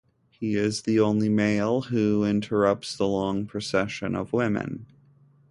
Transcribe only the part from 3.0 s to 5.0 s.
long procession of women.